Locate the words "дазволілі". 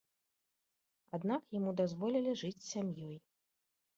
1.81-2.33